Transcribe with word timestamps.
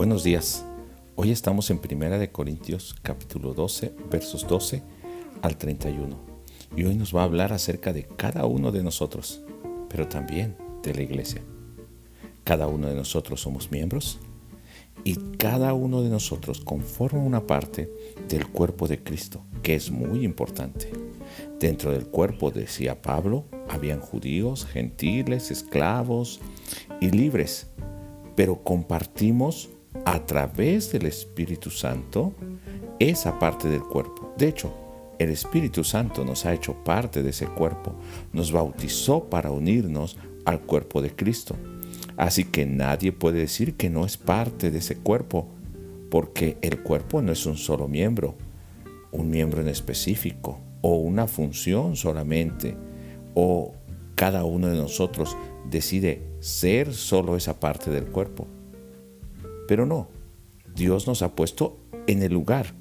Buenos 0.00 0.24
días. 0.24 0.64
Hoy 1.14 1.30
estamos 1.30 1.68
en 1.68 1.78
Primera 1.78 2.18
de 2.18 2.32
Corintios 2.32 2.96
capítulo 3.02 3.52
12, 3.52 3.92
versos 4.10 4.48
12 4.48 4.82
al 5.42 5.58
31. 5.58 6.16
Y 6.74 6.84
hoy 6.84 6.94
nos 6.94 7.14
va 7.14 7.20
a 7.20 7.24
hablar 7.24 7.52
acerca 7.52 7.92
de 7.92 8.04
cada 8.16 8.46
uno 8.46 8.72
de 8.72 8.82
nosotros, 8.82 9.42
pero 9.90 10.08
también 10.08 10.56
de 10.82 10.94
la 10.94 11.02
iglesia. 11.02 11.42
Cada 12.44 12.66
uno 12.66 12.88
de 12.88 12.94
nosotros 12.94 13.42
somos 13.42 13.70
miembros 13.70 14.20
y 15.04 15.16
cada 15.36 15.74
uno 15.74 16.00
de 16.00 16.08
nosotros 16.08 16.62
conforma 16.62 17.20
una 17.20 17.46
parte 17.46 17.92
del 18.26 18.46
cuerpo 18.46 18.88
de 18.88 19.02
Cristo, 19.02 19.44
que 19.62 19.74
es 19.74 19.90
muy 19.90 20.24
importante. 20.24 20.90
Dentro 21.58 21.92
del 21.92 22.06
cuerpo, 22.06 22.50
decía 22.50 23.02
Pablo, 23.02 23.44
habían 23.68 24.00
judíos, 24.00 24.64
gentiles, 24.64 25.50
esclavos 25.50 26.40
y 27.02 27.10
libres, 27.10 27.66
pero 28.34 28.64
compartimos 28.64 29.68
a 30.04 30.24
través 30.26 30.92
del 30.92 31.06
Espíritu 31.06 31.70
Santo 31.70 32.34
esa 32.98 33.38
parte 33.38 33.68
del 33.68 33.82
cuerpo. 33.82 34.34
De 34.36 34.48
hecho, 34.48 34.72
el 35.18 35.30
Espíritu 35.30 35.84
Santo 35.84 36.24
nos 36.24 36.46
ha 36.46 36.54
hecho 36.54 36.74
parte 36.84 37.22
de 37.22 37.30
ese 37.30 37.46
cuerpo, 37.46 37.94
nos 38.32 38.52
bautizó 38.52 39.24
para 39.24 39.50
unirnos 39.50 40.16
al 40.44 40.60
cuerpo 40.60 41.02
de 41.02 41.14
Cristo. 41.14 41.56
Así 42.16 42.44
que 42.44 42.66
nadie 42.66 43.12
puede 43.12 43.40
decir 43.40 43.74
que 43.74 43.90
no 43.90 44.04
es 44.04 44.16
parte 44.16 44.70
de 44.70 44.78
ese 44.78 44.96
cuerpo, 44.96 45.48
porque 46.10 46.56
el 46.62 46.82
cuerpo 46.82 47.22
no 47.22 47.32
es 47.32 47.46
un 47.46 47.56
solo 47.56 47.88
miembro, 47.88 48.34
un 49.12 49.30
miembro 49.30 49.60
en 49.60 49.68
específico, 49.68 50.60
o 50.82 50.96
una 50.96 51.26
función 51.26 51.96
solamente, 51.96 52.76
o 53.34 53.74
cada 54.14 54.44
uno 54.44 54.68
de 54.68 54.76
nosotros 54.76 55.36
decide 55.70 56.22
ser 56.40 56.92
solo 56.92 57.36
esa 57.36 57.60
parte 57.60 57.90
del 57.90 58.06
cuerpo. 58.06 58.46
Pero 59.70 59.86
no, 59.86 60.08
Dios 60.74 61.06
nos 61.06 61.22
ha 61.22 61.36
puesto 61.36 61.78
en 62.08 62.24
el 62.24 62.32
lugar 62.32 62.74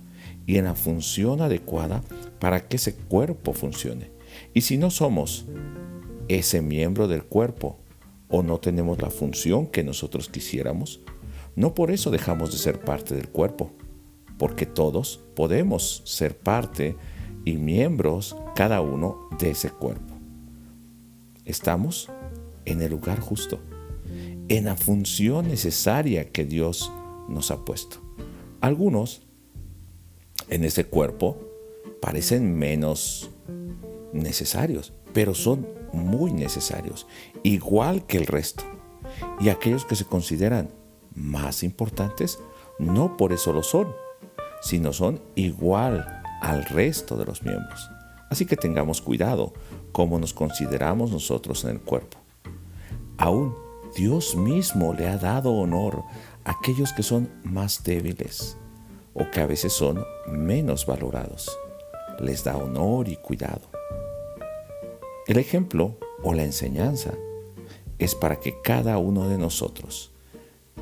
y 0.48 0.58
en 0.58 0.66
la 0.66 0.73
función 0.73 1.40
adecuada 1.40 2.02
para 2.40 2.68
que 2.68 2.78
ese 2.78 2.95
cuerpo 2.95 3.54
funcione. 3.54 4.09
Y 4.56 4.62
si 4.62 4.80
no 4.80 4.90
somos 4.90 5.45
ese 6.30 6.64
miembro 6.64 7.08
del 7.08 7.26
cuerpo 7.26 7.78
o 8.28 8.42
no 8.42 8.58
tenemos 8.60 9.00
la 9.04 9.12
función 9.12 9.67
que 9.67 9.84
nosotros 9.84 10.30
quisiéramos, 10.30 11.02
no 11.56 11.76
por 11.76 11.92
eso 11.92 12.10
dejamos 12.10 12.54
de 12.54 12.58
ser 12.58 12.80
parte 12.80 13.14
del 13.14 13.30
cuerpo, 13.30 13.72
porque 14.40 14.66
todos 14.66 15.20
podemos 15.36 16.02
ser 16.06 16.40
parte 16.40 16.95
y 17.45 17.58
miembros 17.58 18.36
cada 18.56 18.82
uno 18.82 19.30
de 19.38 19.52
ese 19.52 19.70
cuerpo. 19.70 20.16
Estamos 21.45 22.10
en 22.66 22.82
el 22.82 22.90
lugar 22.90 23.20
justo 23.20 23.60
en 24.50 24.66
la 24.66 24.75
función 24.75 25.47
necesaria 25.47 26.31
que 26.31 26.44
Dios 26.44 26.92
nos 27.28 27.52
ha 27.52 27.64
puesto. 27.64 27.97
Algunos 28.61 29.22
en 30.50 30.64
ese 30.64 30.86
cuerpo 30.86 31.38
parecen 32.02 32.58
menos 32.58 33.30
necesarios, 34.11 34.92
pero 35.14 35.36
son 35.36 35.67
muy 35.94 36.33
necesarios, 36.33 37.08
igual 37.44 38.05
que 38.05 38.17
el 38.17 38.25
resto. 38.25 38.64
Y 39.39 39.50
aquellos 39.50 39.86
que 39.86 39.95
se 39.95 40.05
consideran 40.05 40.70
más 41.14 41.64
importantes, 41.64 42.39
no 42.80 43.17
por 43.17 43.33
eso 43.33 43.53
lo 43.53 43.61
son, 43.61 43.94
sino 44.61 44.94
son 44.94 45.22
igual 45.36 46.23
al 46.42 46.66
resto 46.66 47.17
de 47.17 47.25
los 47.25 47.44
miembros. 47.44 47.89
Así 48.30 48.45
que 48.45 48.55
tengamos 48.55 49.02
cuidado 49.02 49.53
cómo 49.92 50.20
nos 50.20 50.33
consideramos 50.33 51.11
nosotros 51.11 51.64
en 51.66 51.72
el 51.72 51.81
cuerpo. 51.81 52.17
Aún 53.17 53.69
Dios 53.95 54.36
mismo 54.36 54.94
le 54.94 55.08
ha 55.08 55.18
dado 55.18 55.54
honor 55.54 56.04
a 56.45 56.52
aquellos 56.52 56.94
que 56.94 57.04
son 57.04 57.30
más 57.44 57.84
débiles 57.84 58.58
o 59.14 59.30
que 59.32 59.42
a 59.42 59.45
veces 59.45 59.73
son 59.73 60.05
menos 60.27 60.86
valorados. 60.86 61.50
Les 62.20 62.44
da 62.44 62.58
honor 62.58 63.08
y 63.08 63.16
cuidado. 63.16 63.61
El 65.28 65.38
ejemplo 65.38 65.98
o 66.23 66.33
la 66.33 66.44
enseñanza 66.44 67.14
es 67.98 68.16
para 68.16 68.39
que 68.39 68.61
cada 68.61 68.98
uno 68.98 69.28
de 69.28 69.38
nosotros, 69.38 70.11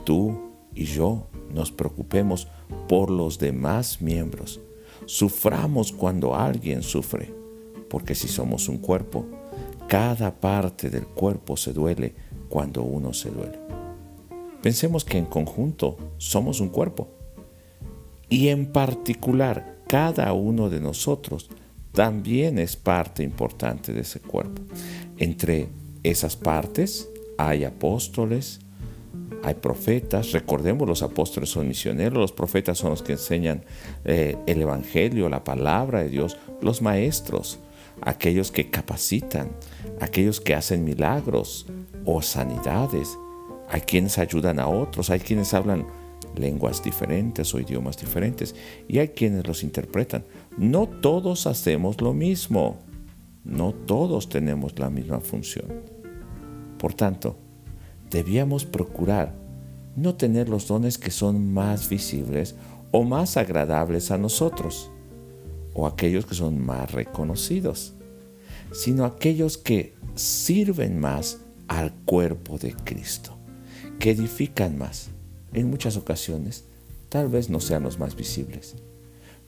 tú 0.03 0.51
y 0.73 0.85
yo, 0.85 1.27
nos 1.49 1.71
preocupemos 1.71 2.47
por 2.87 3.09
los 3.09 3.39
demás 3.39 4.01
miembros. 4.01 4.59
Suframos 5.05 5.91
cuando 5.91 6.35
alguien 6.35 6.83
sufre, 6.83 7.33
porque 7.89 8.15
si 8.15 8.27
somos 8.27 8.67
un 8.67 8.77
cuerpo, 8.77 9.25
cada 9.87 10.39
parte 10.39 10.89
del 10.89 11.07
cuerpo 11.07 11.55
se 11.55 11.71
duele 11.73 12.13
cuando 12.49 12.83
uno 12.83 13.13
se 13.13 13.29
duele. 13.29 13.59
Pensemos 14.61 15.05
que 15.05 15.17
en 15.17 15.25
conjunto 15.25 15.97
somos 16.17 16.59
un 16.59 16.69
cuerpo 16.69 17.09
y 18.29 18.49
en 18.49 18.71
particular 18.71 19.77
cada 19.87 20.33
uno 20.33 20.69
de 20.69 20.81
nosotros 20.81 21.49
también 21.93 22.59
es 22.59 22.75
parte 22.75 23.23
importante 23.23 23.93
de 23.93 24.01
ese 24.01 24.19
cuerpo. 24.19 24.61
Entre 25.17 25.69
esas 26.03 26.35
partes 26.35 27.09
hay 27.37 27.63
apóstoles, 27.63 28.59
hay 29.43 29.55
profetas, 29.55 30.31
recordemos 30.31 30.87
los 30.87 31.03
apóstoles 31.03 31.49
son 31.49 31.67
misioneros, 31.67 32.17
los 32.17 32.31
profetas 32.31 32.77
son 32.77 32.91
los 32.91 33.01
que 33.01 33.13
enseñan 33.13 33.63
eh, 34.03 34.37
el 34.45 34.61
Evangelio, 34.61 35.29
la 35.29 35.43
palabra 35.43 36.03
de 36.03 36.09
Dios, 36.09 36.37
los 36.61 36.81
maestros, 36.81 37.59
aquellos 38.01 38.51
que 38.51 38.69
capacitan, 38.69 39.49
aquellos 39.99 40.41
que 40.41 40.55
hacen 40.55 40.83
milagros 40.83 41.65
o 42.05 42.21
sanidades. 42.21 43.17
Hay 43.69 43.81
quienes 43.81 44.17
ayudan 44.17 44.59
a 44.59 44.67
otros, 44.67 45.09
hay 45.09 45.19
quienes 45.19 45.53
hablan 45.53 45.85
lenguas 46.35 46.83
diferentes 46.83 47.53
o 47.53 47.59
idiomas 47.59 47.97
diferentes 47.97 48.55
y 48.87 48.99
hay 48.99 49.09
quienes 49.09 49.47
los 49.47 49.63
interpretan. 49.63 50.23
No 50.57 50.87
todos 50.87 51.47
hacemos 51.47 52.01
lo 52.01 52.13
mismo, 52.13 52.77
no 53.43 53.73
todos 53.73 54.29
tenemos 54.29 54.77
la 54.79 54.89
misma 54.89 55.19
función. 55.19 55.65
Por 56.77 56.93
tanto, 56.93 57.37
debíamos 58.09 58.65
procurar 58.65 59.33
no 59.95 60.15
tener 60.15 60.47
los 60.47 60.67
dones 60.67 60.97
que 60.97 61.11
son 61.11 61.53
más 61.53 61.89
visibles 61.89 62.55
o 62.91 63.03
más 63.03 63.35
agradables 63.35 64.11
a 64.11 64.17
nosotros 64.17 64.91
o 65.73 65.87
aquellos 65.87 66.25
que 66.25 66.35
son 66.35 66.59
más 66.59 66.91
reconocidos, 66.91 67.93
sino 68.71 69.05
aquellos 69.05 69.57
que 69.57 69.95
sirven 70.15 70.99
más 70.99 71.39
al 71.67 71.93
cuerpo 72.05 72.57
de 72.57 72.73
Cristo, 72.73 73.37
que 73.99 74.11
edifican 74.11 74.77
más. 74.77 75.09
En 75.53 75.69
muchas 75.69 75.97
ocasiones, 75.97 76.65
tal 77.09 77.29
vez 77.29 77.49
no 77.49 77.59
sean 77.59 77.83
los 77.83 77.99
más 77.99 78.15
visibles, 78.15 78.75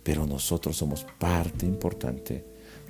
pero 0.04 0.26
nosotros 0.26 0.78
somos 0.78 1.06
parte 1.18 1.66
importante 1.66 2.46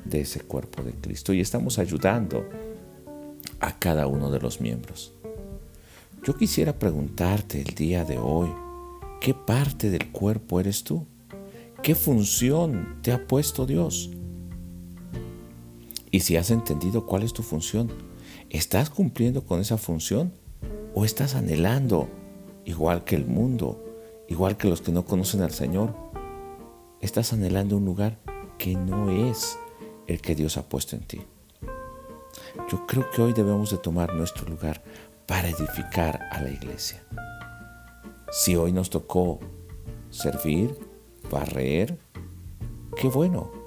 de 0.06 0.22
ese 0.22 0.42
cuerpo 0.42 0.84
de 0.84 0.94
Cristo 0.94 1.34
y 1.34 1.42
estamos 1.42 1.80
ayudando 1.80 2.48
a 3.60 3.78
cada 3.78 4.08
uno 4.08 4.32
de 4.32 4.40
los 4.40 4.62
miembros. 4.62 5.14
Yo 6.24 6.36
quisiera 6.36 6.78
preguntarte 6.78 7.62
el 7.62 7.76
día 7.76 8.04
de 8.06 8.18
hoy, 8.18 8.50
¿qué 9.22 9.34
parte 9.34 9.90
del 9.90 10.12
cuerpo 10.12 10.60
eres 10.60 10.84
tú? 10.84 11.06
¿Qué 11.82 11.96
función 11.96 13.00
te 13.02 13.12
ha 13.12 13.26
puesto 13.26 13.66
Dios? 13.66 14.12
Y 16.12 16.22
si 16.22 16.38
has 16.38 16.52
entendido 16.52 17.06
cuál 17.06 17.24
es 17.24 17.34
tu 17.34 17.44
función, 17.44 17.92
¿estás 18.50 18.90
cumpliendo 18.90 19.46
con 19.46 19.60
esa 19.60 19.78
función 19.78 20.34
o 20.96 21.06
estás 21.06 21.36
anhelando, 21.36 22.08
igual 22.66 23.04
que 23.04 23.16
el 23.16 23.26
mundo, 23.26 23.84
igual 24.28 24.58
que 24.58 24.68
los 24.68 24.82
que 24.82 24.92
no 24.92 25.06
conocen 25.06 25.42
al 25.42 25.52
Señor, 25.52 25.96
estás 27.02 27.34
anhelando 27.34 27.78
un 27.78 27.86
lugar 27.86 28.20
que 28.58 28.76
no 28.76 29.12
es 29.12 29.58
el 30.08 30.22
que 30.22 30.36
Dios 30.36 30.58
ha 30.58 30.68
puesto 30.68 30.96
en 30.96 31.04
ti? 31.04 31.22
Yo 32.72 32.86
creo 32.88 33.10
que 33.12 33.22
hoy 33.22 33.34
debemos 33.34 33.72
de 33.72 33.78
tomar 33.78 34.14
nuestro 34.16 34.48
lugar 34.48 34.82
para 35.28 35.48
edificar 35.48 36.28
a 36.32 36.42
la 36.42 36.50
iglesia. 36.50 37.04
Si 38.32 38.56
hoy 38.56 38.72
nos 38.72 38.90
tocó 38.90 39.40
servir, 40.10 40.76
barrer. 41.30 41.98
Qué 42.96 43.08
bueno. 43.08 43.59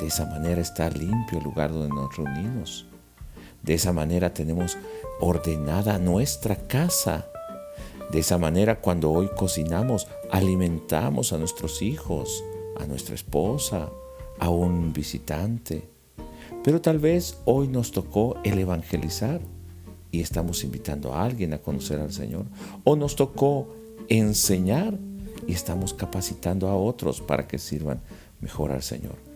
De 0.00 0.06
esa 0.06 0.24
manera 0.24 0.62
está 0.62 0.88
limpio 0.88 1.38
el 1.38 1.44
lugar 1.44 1.72
donde 1.72 1.94
nos 1.94 2.16
reunimos. 2.16 2.86
De 3.62 3.74
esa 3.74 3.92
manera 3.92 4.32
tenemos 4.32 4.78
ordenada 5.20 5.98
nuestra 5.98 6.56
casa. 6.56 7.26
De 8.10 8.20
esa 8.20 8.38
manera 8.38 8.80
cuando 8.80 9.10
hoy 9.10 9.28
cocinamos, 9.36 10.08
alimentamos 10.30 11.34
a 11.34 11.38
nuestros 11.38 11.82
hijos, 11.82 12.42
a 12.80 12.86
nuestra 12.86 13.14
esposa, 13.14 13.90
a 14.38 14.48
un 14.48 14.94
visitante. 14.94 15.86
Pero 16.64 16.80
tal 16.80 16.98
vez 16.98 17.36
hoy 17.44 17.68
nos 17.68 17.92
tocó 17.92 18.36
el 18.42 18.58
evangelizar 18.58 19.42
y 20.10 20.22
estamos 20.22 20.64
invitando 20.64 21.12
a 21.12 21.24
alguien 21.24 21.52
a 21.52 21.58
conocer 21.58 22.00
al 22.00 22.12
Señor. 22.12 22.46
O 22.84 22.96
nos 22.96 23.16
tocó 23.16 23.68
enseñar 24.08 24.98
y 25.46 25.52
estamos 25.52 25.92
capacitando 25.92 26.68
a 26.68 26.74
otros 26.74 27.20
para 27.20 27.46
que 27.46 27.58
sirvan 27.58 28.00
mejor 28.40 28.72
al 28.72 28.82
Señor. 28.82 29.29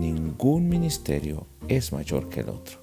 Ningún 0.00 0.66
ministerio 0.70 1.46
es 1.68 1.92
mayor 1.92 2.30
que 2.30 2.40
el 2.40 2.48
otro. 2.48 2.78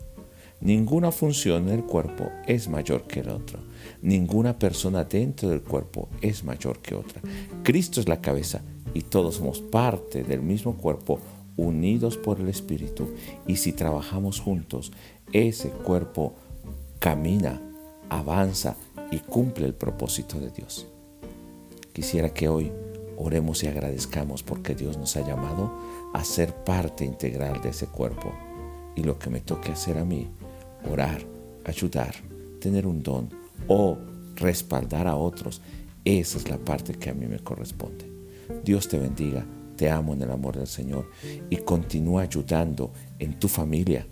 Ninguna 0.61 1.11
función 1.11 1.67
en 1.67 1.79
el 1.79 1.83
cuerpo 1.83 2.29
es 2.45 2.69
mayor 2.69 3.07
que 3.07 3.23
la 3.23 3.33
otra. 3.33 3.59
Ninguna 4.03 4.59
persona 4.59 5.03
dentro 5.03 5.49
del 5.49 5.63
cuerpo 5.63 6.09
es 6.21 6.43
mayor 6.43 6.77
que 6.77 6.93
otra. 6.93 7.19
Cristo 7.63 7.99
es 7.99 8.07
la 8.07 8.21
cabeza 8.21 8.61
y 8.93 9.01
todos 9.01 9.37
somos 9.37 9.61
parte 9.61 10.23
del 10.23 10.43
mismo 10.43 10.77
cuerpo 10.77 11.19
unidos 11.55 12.17
por 12.17 12.39
el 12.39 12.49
Espíritu. 12.49 13.09
Y 13.47 13.55
si 13.55 13.73
trabajamos 13.73 14.39
juntos, 14.39 14.91
ese 15.33 15.69
cuerpo 15.69 16.35
camina, 16.99 17.59
avanza 18.09 18.75
y 19.09 19.17
cumple 19.21 19.65
el 19.65 19.73
propósito 19.73 20.39
de 20.39 20.51
Dios. 20.51 20.85
Quisiera 21.93 22.29
que 22.29 22.47
hoy 22.47 22.71
oremos 23.17 23.63
y 23.63 23.67
agradezcamos 23.67 24.43
porque 24.43 24.75
Dios 24.75 24.97
nos 24.97 25.17
ha 25.17 25.27
llamado 25.27 25.71
a 26.17 26.23
ser 26.23 26.53
parte 26.63 27.05
integral 27.05 27.61
de 27.61 27.69
ese 27.69 27.87
cuerpo. 27.87 28.33
Y 28.95 29.03
lo 29.03 29.19
que 29.19 29.29
me 29.29 29.41
toque 29.41 29.71
hacer 29.71 29.97
a 29.99 30.05
mí 30.05 30.27
orar, 30.91 31.21
ayudar, 31.63 32.15
tener 32.59 32.87
un 32.87 33.03
don 33.03 33.29
o 33.67 33.97
respaldar 34.35 35.07
a 35.07 35.15
otros, 35.15 35.61
esa 36.03 36.37
es 36.39 36.49
la 36.49 36.57
parte 36.57 36.93
que 36.93 37.11
a 37.11 37.13
mí 37.13 37.27
me 37.27 37.39
corresponde. 37.39 38.09
Dios 38.63 38.87
te 38.87 38.97
bendiga, 38.97 39.45
te 39.75 39.91
amo 39.91 40.13
en 40.13 40.23
el 40.23 40.31
amor 40.31 40.57
del 40.57 40.67
Señor 40.67 41.11
y 41.49 41.57
continúa 41.57 42.23
ayudando 42.23 42.91
en 43.19 43.37
tu 43.37 43.47
familia, 43.47 44.07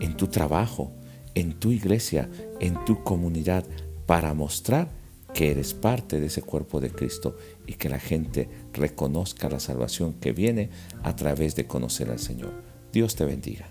en 0.00 0.16
tu 0.16 0.28
trabajo, 0.28 0.92
en 1.34 1.58
tu 1.58 1.72
iglesia, 1.72 2.30
en 2.58 2.82
tu 2.86 3.02
comunidad, 3.04 3.64
para 4.06 4.32
mostrar 4.32 4.88
que 5.34 5.50
eres 5.50 5.74
parte 5.74 6.20
de 6.20 6.26
ese 6.26 6.42
cuerpo 6.42 6.80
de 6.80 6.90
Cristo 6.90 7.36
y 7.66 7.74
que 7.74 7.88
la 7.88 7.98
gente 7.98 8.48
reconozca 8.72 9.48
la 9.48 9.60
salvación 9.60 10.14
que 10.14 10.32
viene 10.32 10.70
a 11.02 11.16
través 11.16 11.54
de 11.56 11.66
conocer 11.66 12.10
al 12.10 12.18
Señor. 12.18 12.52
Dios 12.92 13.14
te 13.14 13.24
bendiga. 13.24 13.68